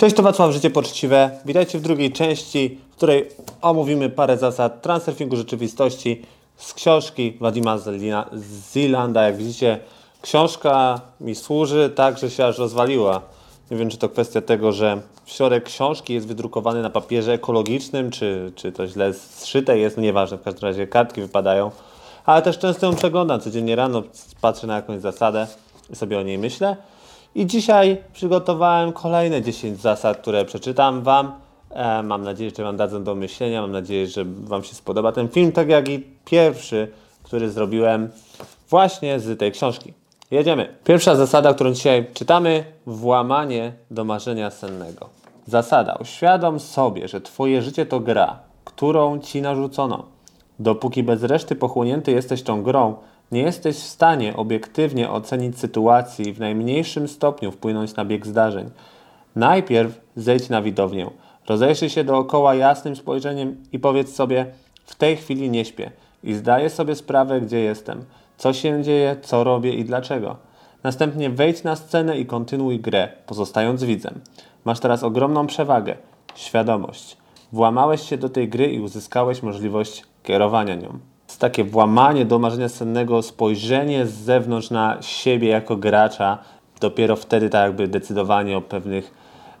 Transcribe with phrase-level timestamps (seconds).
[0.00, 1.30] Cześć, to Wacław Życie Poczciwe.
[1.44, 3.28] Witajcie w drugiej części, w której
[3.62, 6.22] omówimy parę zasad transurfingu rzeczywistości
[6.56, 7.78] z książki Wadima
[8.72, 9.22] Zilanda.
[9.22, 9.78] Jak widzicie,
[10.22, 13.22] książka mi służy tak, że się aż rozwaliła.
[13.70, 18.52] Nie wiem, czy to kwestia tego, że środek książki jest wydrukowany na papierze ekologicznym, czy,
[18.54, 21.70] czy to źle zszyte jest, no nieważne, w każdym razie kartki wypadają.
[22.26, 24.02] Ale też często ją przeglądam codziennie rano,
[24.40, 25.46] patrzę na jakąś zasadę
[25.90, 26.76] i sobie o niej myślę.
[27.34, 31.32] I dzisiaj przygotowałem kolejne 10 zasad, które przeczytam Wam.
[31.70, 33.60] E, mam nadzieję, że Wam dadzą do myślenia.
[33.60, 36.88] Mam nadzieję, że Wam się spodoba ten film, tak jak i pierwszy,
[37.22, 38.10] który zrobiłem
[38.70, 39.92] właśnie z tej książki.
[40.30, 40.74] Jedziemy.
[40.84, 45.08] Pierwsza zasada, którą dzisiaj czytamy, włamanie do marzenia sennego.
[45.46, 45.96] Zasada.
[46.00, 50.04] Uświadom sobie, że Twoje życie to gra, którą Ci narzucono.
[50.58, 52.94] Dopóki bez reszty pochłonięty jesteś tą grą,
[53.32, 58.70] nie jesteś w stanie obiektywnie ocenić sytuacji i w najmniejszym stopniu wpłynąć na bieg zdarzeń.
[59.36, 61.10] Najpierw zejdź na widownię,
[61.48, 64.46] rozejrzyj się dookoła jasnym spojrzeniem i powiedz sobie:
[64.84, 65.90] W tej chwili nie śpię
[66.24, 68.04] i zdaję sobie sprawę, gdzie jestem,
[68.36, 70.36] co się dzieje, co robię i dlaczego.
[70.82, 74.20] Następnie wejdź na scenę i kontynuuj grę, pozostając widzem.
[74.64, 75.96] Masz teraz ogromną przewagę
[76.34, 77.16] świadomość.
[77.52, 83.22] Włamałeś się do tej gry i uzyskałeś możliwość kierowania nią takie włamanie do marzenia sennego,
[83.22, 86.38] spojrzenie z zewnątrz na siebie jako gracza,
[86.80, 89.14] dopiero wtedy tak jakby decydowanie o pewnych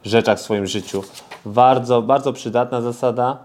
[0.04, 1.02] rzeczach w swoim życiu.
[1.46, 3.38] Bardzo, bardzo przydatna zasada,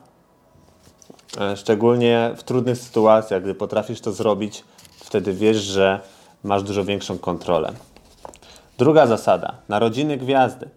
[1.42, 4.64] e, szczególnie w trudnych sytuacjach, gdy potrafisz to zrobić,
[5.00, 6.00] wtedy wiesz, że
[6.44, 7.74] masz dużo większą kontrolę.
[8.78, 10.70] Druga zasada, narodziny gwiazdy.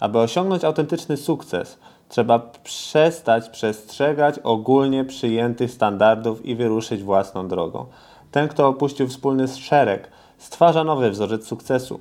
[0.00, 7.86] Aby osiągnąć autentyczny sukces, Trzeba przestać przestrzegać ogólnie przyjętych standardów i wyruszyć własną drogą.
[8.30, 12.00] Ten, kto opuścił wspólny szereg, stwarza nowy wzorzec sukcesu.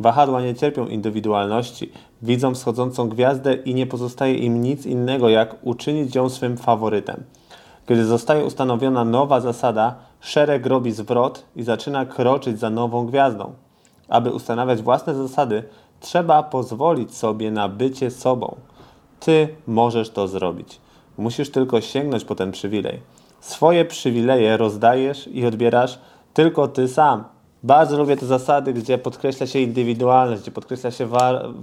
[0.00, 6.14] Wahadła nie cierpią indywidualności, widzą wschodzącą gwiazdę i nie pozostaje im nic innego, jak uczynić
[6.14, 7.22] ją swym faworytem.
[7.86, 13.52] Kiedy zostaje ustanowiona nowa zasada, szereg robi zwrot i zaczyna kroczyć za nową gwiazdą.
[14.08, 15.62] Aby ustanawiać własne zasady,
[16.00, 18.56] trzeba pozwolić sobie na bycie sobą.
[19.24, 20.80] Ty możesz to zrobić.
[21.18, 23.00] Musisz tylko sięgnąć po ten przywilej.
[23.40, 25.98] Swoje przywileje rozdajesz i odbierasz
[26.34, 27.24] tylko ty sam.
[27.62, 31.08] Bardzo lubię te zasady, gdzie podkreśla się indywidualność, gdzie podkreśla się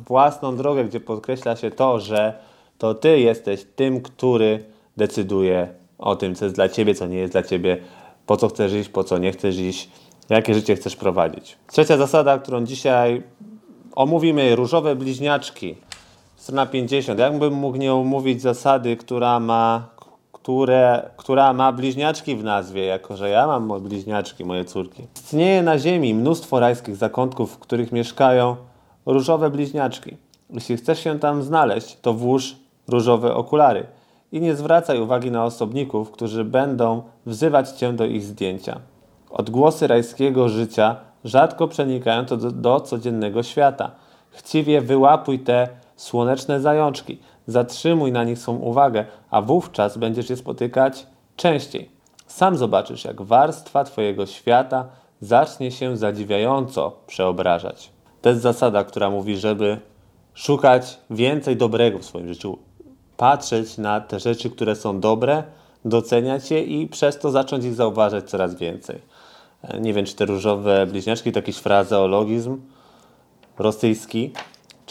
[0.07, 2.33] własną drogę, gdzie podkreśla się to, że
[2.77, 4.63] to ty jesteś tym, który
[4.97, 5.67] decyduje
[5.97, 7.77] o tym, co jest dla ciebie, co nie jest dla ciebie,
[8.25, 9.89] po co chcesz iść, po co nie chcesz iść,
[10.29, 11.57] jakie życie chcesz prowadzić.
[11.71, 13.23] Trzecia zasada, którą dzisiaj
[13.95, 15.75] omówimy, różowe bliźniaczki.
[16.41, 17.19] Strona 50.
[17.19, 19.88] Jakbym mógł nie omówić zasady, która ma,
[20.31, 25.03] które, która ma bliźniaczki w nazwie, jako że ja mam bliźniaczki, moje córki.
[25.16, 28.56] Istnieje na Ziemi mnóstwo rajskich zakątków, w których mieszkają
[29.06, 30.18] różowe bliźniaczki.
[30.50, 32.56] Jeśli chcesz się tam znaleźć, to włóż
[32.88, 33.85] różowe okulary
[34.31, 38.80] i nie zwracaj uwagi na osobników, którzy będą wzywać cię do ich zdjęcia.
[39.30, 43.91] Odgłosy rajskiego życia rzadko przenikają to do, do codziennego świata.
[44.31, 45.68] Chciwie wyłapuj te
[46.01, 47.19] słoneczne zajączki.
[47.47, 51.89] Zatrzymuj na nich swą uwagę, a wówczas będziesz je spotykać częściej.
[52.28, 54.85] Sam zobaczysz, jak warstwa Twojego świata
[55.22, 57.89] zacznie się zadziwiająco przeobrażać.
[58.22, 59.78] To jest zasada, która mówi, żeby
[60.34, 62.57] szukać więcej dobrego w swoim życiu,
[63.18, 65.44] patrzeć na te rzeczy, które są dobre,
[65.85, 69.00] doceniać je i przez to zacząć ich zauważać coraz więcej.
[69.79, 72.62] Nie wiem, czy te różowe bliźniaczki to jakiś frazeologizm
[73.59, 74.33] rosyjski,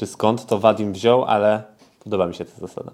[0.01, 1.63] czy skąd to Wadim wziął, ale
[2.05, 2.91] podoba mi się ta zasada.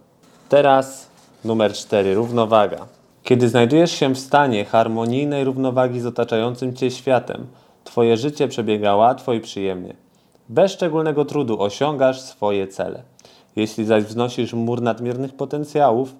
[0.49, 1.09] Teraz
[1.45, 2.15] numer 4.
[2.15, 2.87] Równowaga.
[3.23, 7.47] Kiedy znajdujesz się w stanie harmonijnej równowagi z otaczającym Cię światem,
[7.85, 9.95] Twoje życie przebiega łatwo i przyjemnie.
[10.49, 13.03] Bez szczególnego trudu osiągasz swoje cele.
[13.57, 16.15] Jeśli zaś wznosisz mur nadmiernych potencjałów,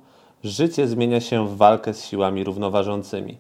[0.45, 3.39] życie zmienia się w walkę z siłami równoważącymi.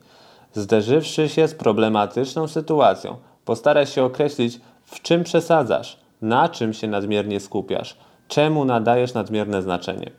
[0.54, 7.40] Zderzywszy się z problematyczną sytuacją, postaraj się określić, w czym przesadzasz– na czym się nadmiernie
[7.40, 7.96] skupiasz?
[8.28, 10.10] Czemu nadajesz nadmierne znaczenie?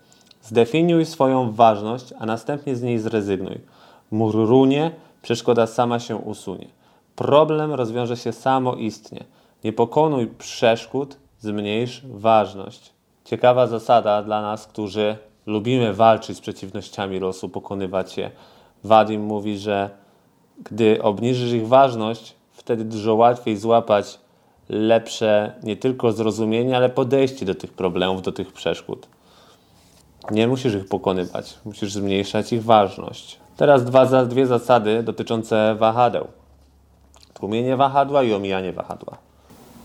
[0.41, 3.61] Zdefiniuj swoją ważność, a następnie z niej zrezygnuj.
[4.11, 4.91] Mur runie,
[5.21, 6.67] przeszkoda sama się usunie.
[7.15, 9.23] Problem rozwiąże się samoistnie.
[9.63, 12.93] Nie pokonuj przeszkód, zmniejsz ważność.
[13.25, 18.31] Ciekawa zasada dla nas, którzy lubimy walczyć z przeciwnościami losu, pokonywać je.
[18.83, 19.89] Wadim mówi, że
[20.63, 24.19] gdy obniżysz ich ważność, wtedy dużo łatwiej złapać
[24.69, 29.07] lepsze nie tylko zrozumienie, ale podejście do tych problemów, do tych przeszkód.
[30.31, 33.39] Nie musisz ich pokonywać, musisz zmniejszać ich ważność.
[33.57, 36.27] Teraz dwa, dwie zasady dotyczące wahadeł.
[37.33, 39.17] Tłumienie wahadła i omijanie wahadła.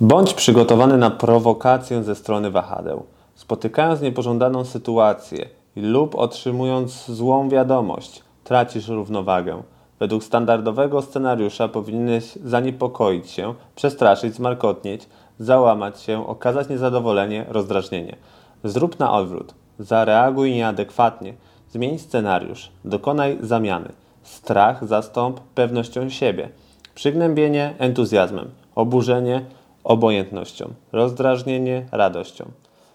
[0.00, 3.06] Bądź przygotowany na prowokację ze strony wahadeł.
[3.34, 9.62] Spotykając niepożądaną sytuację lub otrzymując złą wiadomość, tracisz równowagę.
[10.02, 15.08] Według standardowego scenariusza powinieneś zaniepokoić się, przestraszyć, zmarkotnieć,
[15.38, 18.16] załamać się, okazać niezadowolenie, rozdrażnienie.
[18.64, 19.54] Zrób na odwrót.
[19.78, 21.34] Zareaguj nieadekwatnie.
[21.70, 22.70] Zmień scenariusz.
[22.84, 23.88] Dokonaj zamiany.
[24.22, 26.48] Strach zastąp pewnością siebie.
[26.94, 28.50] Przygnębienie entuzjazmem.
[28.74, 29.44] Oburzenie
[29.84, 30.72] obojętnością.
[30.92, 32.44] Rozdrażnienie radością.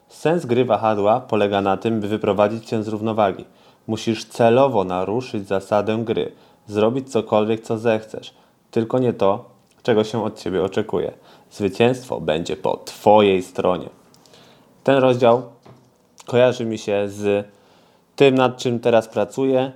[0.07, 3.45] Sens gry wahadła polega na tym, by wyprowadzić cię z równowagi.
[3.87, 6.31] Musisz celowo naruszyć zasadę gry,
[6.67, 8.33] zrobić cokolwiek, co zechcesz,
[8.71, 9.45] tylko nie to,
[9.83, 11.11] czego się od ciebie oczekuje.
[11.51, 13.89] Zwycięstwo będzie po twojej stronie.
[14.83, 15.41] Ten rozdział
[16.25, 17.47] kojarzy mi się z
[18.15, 19.71] tym, nad czym teraz pracuję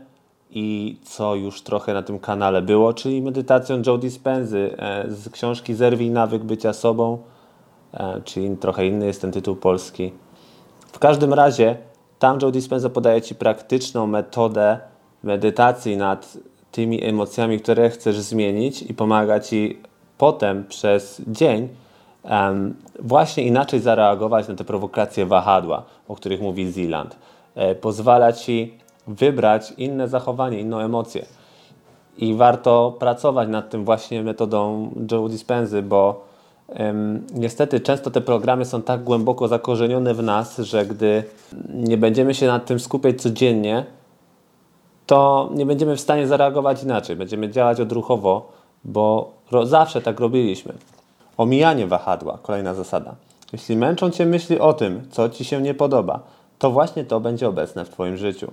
[0.52, 5.74] i co już trochę na tym kanale było, czyli medytacją Joe Dispenzy e, z książki
[5.74, 7.18] Zerwij nawyk bycia sobą,
[7.94, 10.14] e, czyli trochę inny jest ten tytuł polski.
[10.92, 11.78] W każdym razie
[12.20, 14.80] tam Joe Dispenza podaje Ci praktyczną metodę
[15.24, 16.38] medytacji nad
[16.71, 19.79] tymi emocjami, które chcesz zmienić i pomaga Ci
[20.18, 21.68] potem przez dzień
[22.23, 27.15] um, właśnie inaczej zareagować na te prowokacje wahadła, o których mówi Zealand.
[27.56, 28.73] E, pozwala Ci
[29.07, 31.25] wybrać inne zachowanie, inną emocję.
[32.18, 36.25] I warto pracować nad tym właśnie metodą Joe Dispenzy, bo
[36.68, 41.23] um, niestety często te programy są tak głęboko zakorzenione w nas, że gdy
[41.73, 43.85] nie będziemy się nad tym skupiać codziennie,
[45.12, 47.16] to nie będziemy w stanie zareagować inaczej.
[47.16, 48.52] Będziemy działać odruchowo,
[48.84, 49.31] bo
[49.63, 50.74] zawsze tak robiliśmy.
[51.38, 53.16] Omijanie wahadła, kolejna zasada.
[53.54, 56.19] Jeśli męczą Cię myśli o tym, co Ci się nie podoba,
[56.60, 58.52] to właśnie to będzie obecne w Twoim życiu.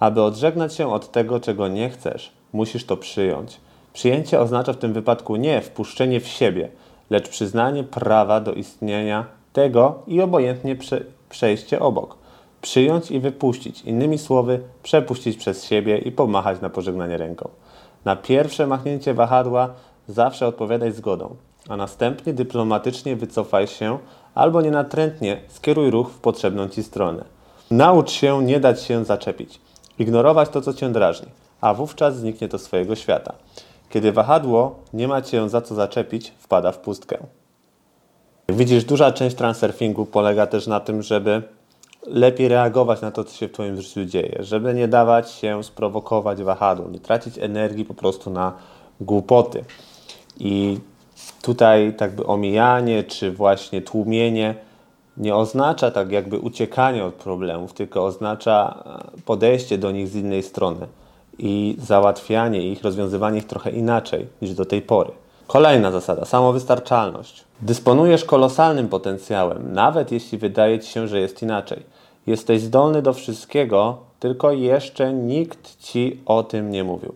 [0.00, 3.60] Aby odżegnać się od tego, czego nie chcesz, musisz to przyjąć.
[3.92, 6.68] Przyjęcie oznacza w tym wypadku nie wpuszczenie w siebie,
[7.10, 12.19] lecz przyznanie prawa do istnienia tego i obojętnie prze przejście obok.
[12.60, 17.48] Przyjąć i wypuścić, innymi słowy, przepuścić przez siebie i pomachać na pożegnanie ręką.
[18.04, 19.74] Na pierwsze machnięcie wahadła
[20.08, 21.36] zawsze odpowiadaj zgodą,
[21.68, 23.98] a następnie dyplomatycznie wycofaj się
[24.34, 27.24] albo nienatrętnie skieruj ruch w potrzebną ci stronę.
[27.70, 29.60] Naucz się nie dać się zaczepić,
[29.98, 31.28] ignorować to, co cię drażni,
[31.60, 33.32] a wówczas zniknie to swojego świata.
[33.90, 37.18] Kiedy wahadło nie ma cię za co zaczepić, wpada w pustkę.
[38.48, 41.42] widzisz, duża część transurfingu polega też na tym, żeby
[42.06, 46.42] lepiej reagować na to, co się w Twoim życiu dzieje, żeby nie dawać się sprowokować
[46.42, 48.52] wahadłem, nie tracić energii po prostu na
[49.00, 49.64] głupoty.
[50.38, 50.78] I
[51.42, 54.54] tutaj tak by omijanie, czy właśnie tłumienie
[55.16, 58.84] nie oznacza tak jakby uciekanie od problemów, tylko oznacza
[59.16, 60.86] e, podejście do nich z innej strony
[61.38, 65.10] i załatwianie ich, rozwiązywanie ich trochę inaczej niż do tej pory.
[65.50, 67.44] Kolejna zasada samowystarczalność.
[67.62, 71.82] Dysponujesz kolosalnym potencjałem, nawet jeśli wydaje ci się, że jest inaczej.
[72.26, 77.14] Jesteś zdolny do wszystkiego, tylko jeszcze nikt ci o tym nie mówił.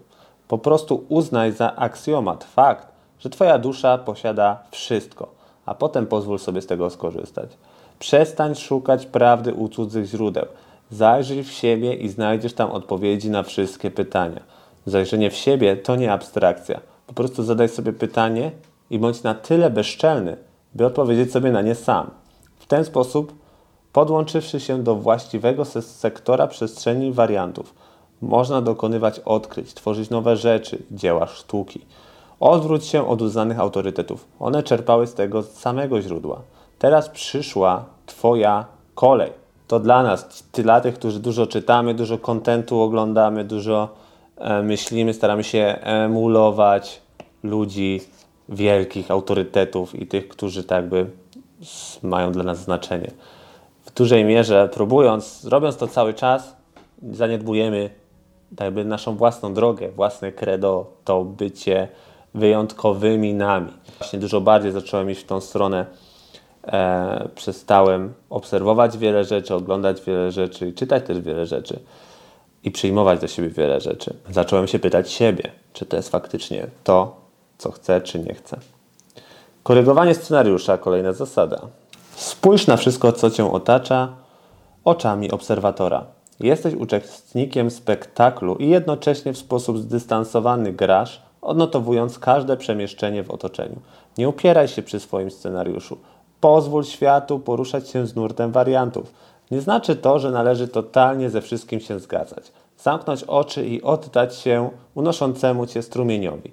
[0.48, 2.88] Po prostu uznaj za aksjomat fakt,
[3.20, 5.28] że Twoja dusza posiada wszystko,
[5.66, 7.50] a potem pozwól sobie z tego skorzystać.
[7.98, 10.46] Przestań szukać prawdy u cudzych źródeł.
[10.90, 14.40] Zajrzyj w siebie i znajdziesz tam odpowiedzi na wszystkie pytania.
[14.86, 16.93] Zajrzenie w siebie to nie abstrakcja.
[17.06, 18.50] Po prostu zadaj sobie pytanie
[18.90, 20.36] i bądź na tyle bezczelny,
[20.74, 22.10] by odpowiedzieć sobie na nie sam.
[22.58, 23.32] W ten sposób,
[23.92, 27.74] podłączywszy się do właściwego sektora przestrzeni wariantów,
[28.22, 31.80] można dokonywać odkryć, tworzyć nowe rzeczy, dzieła sztuki.
[32.40, 34.24] Odwróć się od uznanych autorytetów.
[34.40, 36.40] One czerpały z tego samego źródła.
[36.78, 39.32] Teraz przyszła Twoja kolej.
[39.68, 43.88] To dla nas, dla tych, którzy dużo czytamy, dużo kontentu oglądamy, dużo
[44.62, 47.02] myślimy, staramy się emulować
[47.42, 48.00] ludzi
[48.48, 51.06] wielkich autorytetów i tych, którzy tak by
[52.02, 53.10] mają dla nas znaczenie.
[53.84, 56.56] W dużej mierze próbując, robiąc to cały czas,
[57.10, 57.90] zaniedbujemy
[58.56, 61.88] tak jakby naszą własną drogę, własne credo, to bycie
[62.34, 63.72] wyjątkowymi nami.
[63.98, 65.86] Właśnie dużo bardziej zacząłem iść w tą stronę.
[66.66, 71.80] E, przestałem obserwować wiele rzeczy, oglądać wiele rzeczy i czytać też wiele rzeczy
[72.64, 74.16] i przyjmować do siebie wiele rzeczy.
[74.30, 77.16] Zacząłem się pytać siebie, czy to jest faktycznie to,
[77.58, 78.56] co chcę, czy nie chcę.
[79.62, 81.60] Korygowanie scenariusza, kolejna zasada.
[82.10, 84.08] Spójrz na wszystko, co cię otacza,
[84.84, 86.06] oczami obserwatora.
[86.40, 93.76] Jesteś uczestnikiem spektaklu i jednocześnie w sposób zdystansowany grasz, odnotowując każde przemieszczenie w otoczeniu.
[94.18, 95.98] Nie upieraj się przy swoim scenariuszu.
[96.40, 99.12] Pozwól światu poruszać się z nurtem wariantów.
[99.54, 102.52] Nie znaczy to, że należy totalnie ze wszystkim się zgadzać.
[102.78, 106.52] Zamknąć oczy i oddać się unoszącemu cię strumieniowi.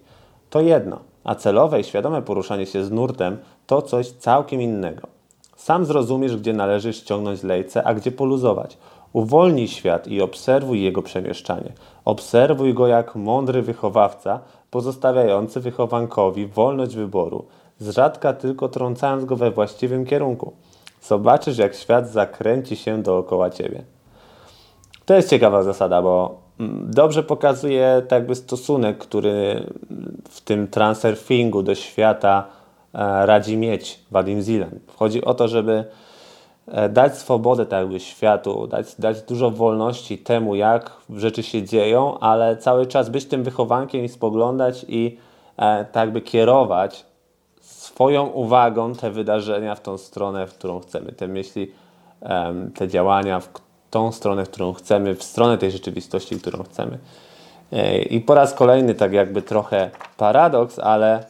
[0.50, 5.08] To jedno, a celowe i świadome poruszanie się z nurtem to coś całkiem innego.
[5.56, 8.78] Sam zrozumiesz, gdzie należy ściągnąć lejce, a gdzie poluzować.
[9.14, 11.72] Uwolnij świat i obserwuj jego przemieszczanie.
[12.06, 14.40] Obserwuj go jak mądry wychowawca,
[14.72, 17.46] pozostawiający wychowankowi wolność wyboru,
[17.80, 20.54] z rzadka tylko trącając go we właściwym kierunku.
[21.02, 23.84] Zobaczysz, jak świat zakręci się dookoła ciebie.
[25.06, 29.68] To jest ciekawa zasada, bo mm, dobrze pokazuje tak jakby stosunek, który
[30.30, 32.48] w tym transurfingu do świata
[32.94, 34.80] e, radzi mieć Vadim Zilan.
[34.96, 35.86] Chodzi o to, żeby
[36.68, 42.20] e, dać swobodę tak jakby światu, dać, dać dużo wolności temu, jak rzeczy się dzieją,
[42.20, 45.18] ale cały czas być tym wychowankiem i spoglądać i
[45.58, 47.11] e, tak jakby kierować
[48.02, 51.72] swoją uwagą te wydarzenia w tą stronę, w którą chcemy, te myśli,
[52.76, 53.50] te działania w
[53.92, 56.98] tą stronę, w którą chcemy, w stronę tej rzeczywistości, którą chcemy.
[58.10, 61.26] I po raz kolejny tak jakby trochę paradoks, ale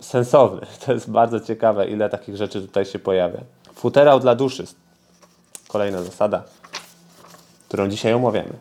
[0.00, 0.66] sensowny.
[0.86, 3.40] To jest bardzo ciekawe, ile takich rzeczy tutaj się pojawia.
[3.74, 4.64] Futerał dla duszy.
[5.68, 6.42] Kolejna zasada,
[7.68, 8.54] którą dzisiaj omawiamy.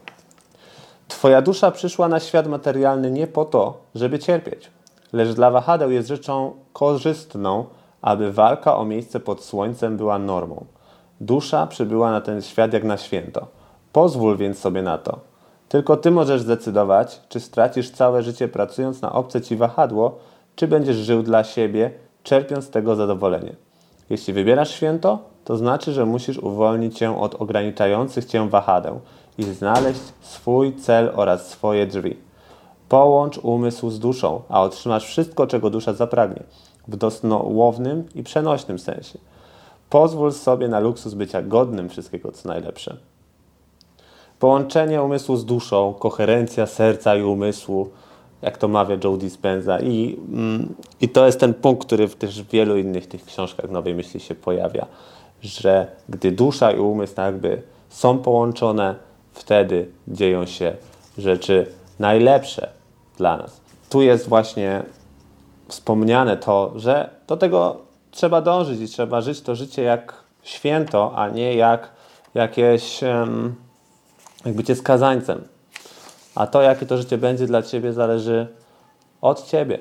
[1.07, 4.69] Twoja dusza przyszła na świat materialny nie po to, żeby cierpieć,
[5.13, 7.65] lecz dla wahadeł jest rzeczą korzystną,
[8.01, 10.65] aby walka o miejsce pod słońcem była normą.
[11.21, 13.47] Dusza przybyła na ten świat jak na święto.
[13.91, 15.19] Pozwól więc sobie na to.
[15.69, 20.17] Tylko ty możesz zdecydować, czy stracisz całe życie pracując na obce ci wahadło,
[20.55, 21.91] czy będziesz żył dla siebie,
[22.23, 23.55] czerpiąc z tego zadowolenie.
[24.09, 28.99] Jeśli wybierasz święto, to znaczy, że musisz uwolnić się od ograniczających cię wahadeł
[29.37, 32.30] i znaleźć swój cel oraz swoje drzwi.
[32.91, 36.43] Połącz umysł z duszą, a otrzymasz wszystko, czego dusza zapragnie,
[36.87, 39.19] w dosłownym i przenośnym sensie.
[39.89, 42.97] Pozwól sobie na luksus bycia godnym wszystkiego, co najlepsze.
[44.39, 47.89] Połączenie umysłu z duszą, koherencja serca i umysłu,
[48.41, 49.79] jak to mawia Joe Dispenza.
[49.79, 53.95] I, mm, I to jest ten punkt, który w też wielu innych tych książkach Nowej
[53.95, 54.85] Myśli się pojawia,
[55.41, 58.95] że gdy dusza i umysł jakby są połączone,
[59.33, 60.75] wtedy dzieją się
[61.17, 61.65] rzeczy
[61.99, 62.80] najlepsze
[63.21, 63.61] dla nas.
[63.89, 64.83] Tu jest właśnie
[65.67, 67.77] wspomniane to, że do tego
[68.11, 70.13] trzeba dążyć i trzeba żyć to życie jak
[70.43, 71.89] święto, a nie jak
[72.33, 73.55] jakieś um,
[74.45, 75.41] jak bycie skazańcem.
[76.35, 78.47] A to, jakie to życie będzie dla Ciebie, zależy
[79.21, 79.79] od Ciebie.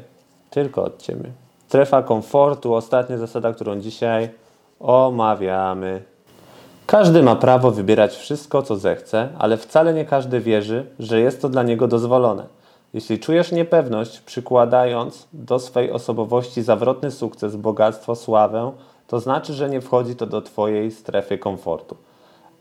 [0.51, 1.31] Tylko od Ciebie.
[1.69, 4.31] Strefa komfortu, ostatnia zasada, którą dzisiaj
[4.81, 6.03] omawiamy.
[6.87, 11.49] Każdy ma prawo wybierać wszystko, co zechce, ale wcale nie każdy wierzy, że jest to
[11.49, 12.60] dla niego dozwolone.
[12.95, 18.73] Jeśli czujesz niepewność, przykładając do swej osobowości zawrotny sukces, bogactwo, sławę,
[19.07, 21.97] to znaczy, że nie wchodzi to do Twojej strefy komfortu.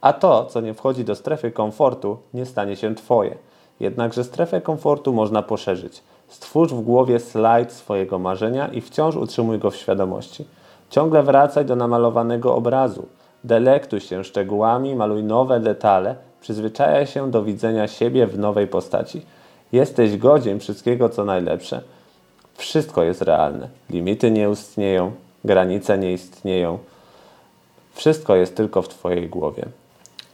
[0.02, 3.36] A to, co nie wchodzi do strefy komfortu, nie stanie się Twoje.
[3.80, 6.04] Jednakże strefę komfortu można poszerzyć.
[6.28, 10.46] Stwórz w głowie slajd swojego marzenia i wciąż utrzymuj go w świadomości.
[10.90, 13.06] Ciągle wracaj do namalowanego obrazu.
[13.44, 19.22] Delektuj się szczegółami, maluj nowe detale, przyzwyczajaj się do widzenia siebie w nowej postaci.
[19.72, 21.82] Jesteś godzien wszystkiego, co najlepsze.
[22.58, 23.70] Wszystko jest realne.
[23.90, 25.12] Limity nie istnieją,
[25.44, 26.80] granice nie istnieją.
[27.94, 29.66] Wszystko jest tylko w Twojej głowie.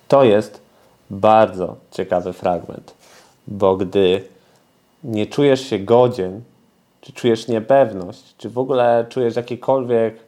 [0.08, 0.62] To jest
[1.10, 2.94] bardzo ciekawy fragment,
[3.48, 4.24] bo gdy
[5.04, 6.42] nie czujesz się godzien,
[7.01, 10.20] czy czujesz niepewność, czy w ogóle czujesz jakikolwiek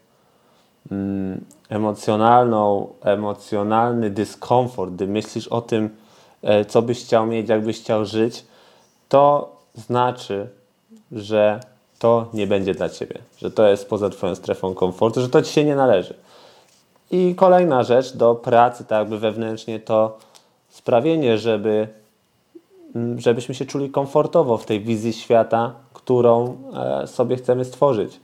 [0.92, 5.90] mm, emocjonalną, emocjonalny dyskomfort, gdy myślisz o tym,
[6.42, 8.46] e, co byś chciał mieć, jak byś chciał żyć,
[9.10, 10.48] to znaczy,
[11.12, 11.60] że
[12.00, 15.54] to nie będzie dla ciebie, że to jest poza twoją strefą komfortu, że to ci
[15.54, 16.14] się nie należy.
[17.12, 20.18] I kolejna rzecz do pracy, tak jakby wewnętrznie, to
[20.70, 21.88] sprawienie, żeby,
[22.96, 28.20] mm, żebyśmy się czuli komfortowo w tej wizji świata, którą e, sobie chcemy stworzyć.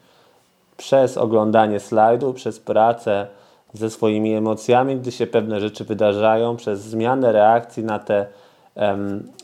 [0.78, 3.28] Przez oglądanie slajdu, przez pracę
[3.74, 8.26] ze swoimi emocjami, gdy się pewne rzeczy wydarzają, przez zmianę reakcji na te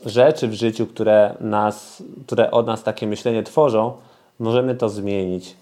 [0.06, 3.92] rzeczy w życiu, które, nas, które od nas takie myślenie tworzą,
[4.38, 5.56] możemy to zmienić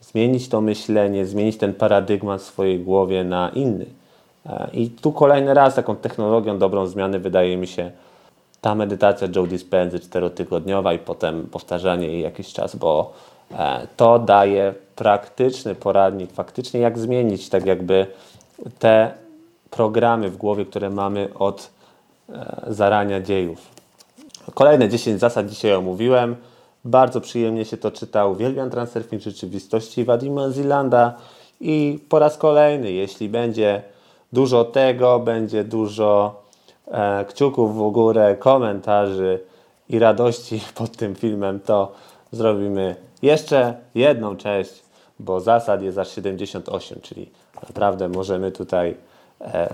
[0.00, 3.86] zmienić to myślenie, zmienić ten paradygmat w swojej głowie na inny.
[4.46, 7.90] E, I tu kolejny raz taką technologią dobrą zmiany wydaje mi się
[8.60, 13.12] ta medytacja Joe Dispenzy czterotygodniowa i potem powtarzanie jej jakiś czas, bo
[13.58, 18.06] e, to daje praktyczny poradnik faktycznie jak zmienić tak jakby
[18.78, 19.10] te
[19.70, 21.70] programy w głowie, które mamy od
[22.66, 23.58] zarania dziejów.
[24.54, 26.36] Kolejne 10 zasad dzisiaj omówiłem.
[26.84, 28.26] Bardzo przyjemnie się to czyta.
[28.26, 31.14] Uwielbiam Transurfing Rzeczywistości Wadima Zilanda
[31.60, 33.82] i po raz kolejny, jeśli będzie
[34.32, 36.42] dużo tego, będzie dużo
[36.88, 39.40] e, kciuków w górę, komentarzy
[39.88, 41.92] i radości pod tym filmem, to
[42.32, 44.82] zrobimy jeszcze jedną część,
[45.18, 47.30] bo zasad jest aż 78, czyli
[47.68, 49.09] naprawdę możemy tutaj e,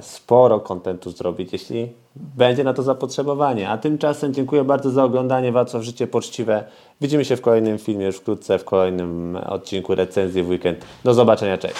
[0.01, 3.69] sporo kontentu zrobić, jeśli będzie na to zapotrzebowanie.
[3.69, 6.65] A tymczasem dziękuję bardzo za oglądanie Wacław Życie Poczciwe.
[7.01, 10.85] Widzimy się w kolejnym filmie już wkrótce, w kolejnym odcinku recenzji w weekend.
[11.05, 11.77] Do zobaczenia, cześć!